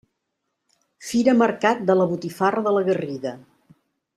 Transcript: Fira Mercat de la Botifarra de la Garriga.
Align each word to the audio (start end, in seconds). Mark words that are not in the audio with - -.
Fira 1.09 1.35
Mercat 1.41 1.83
de 1.91 1.99
la 1.99 2.09
Botifarra 2.15 2.67
de 2.69 2.77
la 2.79 2.85
Garriga. 2.91 3.35